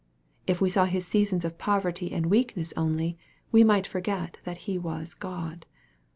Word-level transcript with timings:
If 0.47 0.59
we 0.59 0.71
saw 0.71 0.85
His 0.85 1.05
seasons 1.05 1.45
of 1.45 1.59
poverty 1.59 2.11
and 2.11 2.25
weakness 2.25 2.73
only, 2.75 3.19
we 3.51 3.63
might 3.63 3.85
forget 3.85 4.39
that 4.45 4.61
He 4.65 4.79
was 4.79 5.13
God. 5.13 5.67